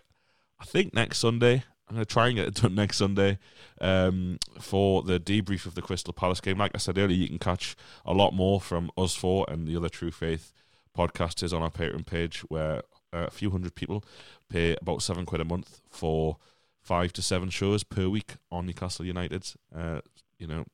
[0.60, 1.64] I think, next Sunday.
[1.88, 3.38] I'm going to try and get it done next Sunday
[3.82, 6.58] um, for the debrief of the Crystal Palace game.
[6.58, 9.76] Like I said earlier, you can catch a lot more from us four and the
[9.76, 10.54] other True Faith
[10.98, 12.82] podcasters on our Patreon page, where
[13.14, 14.04] uh, a few hundred people
[14.50, 16.38] pay about seven quid a month for
[16.82, 19.54] five to seven shows per week on Newcastle United.
[19.76, 20.02] Uh,
[20.38, 20.66] you know,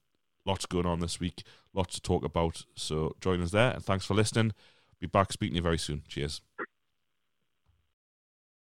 [0.46, 1.44] lots going on this week,
[1.74, 2.66] lots to talk about.
[2.76, 4.54] So join us there, and thanks for listening.
[5.00, 6.04] Be back speaking to you very soon.
[6.08, 6.42] Cheers.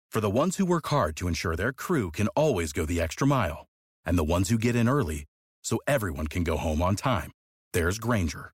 [0.09, 3.27] For the ones who work hard to ensure their crew can always go the extra
[3.27, 3.67] mile,
[4.05, 5.25] and the ones who get in early
[5.61, 7.31] so everyone can go home on time,
[7.73, 8.53] there's Grainger,